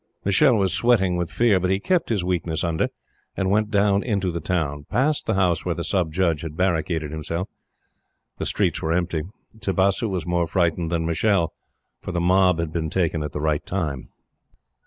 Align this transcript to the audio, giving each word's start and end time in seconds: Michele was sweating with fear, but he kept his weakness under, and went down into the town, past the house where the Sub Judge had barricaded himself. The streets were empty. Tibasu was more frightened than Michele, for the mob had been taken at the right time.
Michele 0.25 0.57
was 0.57 0.73
sweating 0.73 1.15
with 1.15 1.29
fear, 1.29 1.59
but 1.59 1.69
he 1.69 1.79
kept 1.79 2.09
his 2.09 2.23
weakness 2.23 2.63
under, 2.63 2.87
and 3.37 3.51
went 3.51 3.69
down 3.69 4.01
into 4.01 4.31
the 4.31 4.39
town, 4.41 4.83
past 4.89 5.27
the 5.27 5.35
house 5.35 5.63
where 5.63 5.75
the 5.75 5.83
Sub 5.83 6.11
Judge 6.11 6.41
had 6.41 6.57
barricaded 6.57 7.11
himself. 7.11 7.47
The 8.39 8.47
streets 8.47 8.81
were 8.81 8.93
empty. 8.93 9.21
Tibasu 9.59 10.09
was 10.09 10.25
more 10.25 10.47
frightened 10.47 10.91
than 10.91 11.05
Michele, 11.05 11.53
for 12.01 12.11
the 12.11 12.19
mob 12.19 12.57
had 12.57 12.73
been 12.73 12.89
taken 12.89 13.21
at 13.21 13.31
the 13.31 13.41
right 13.41 13.63
time. 13.63 14.09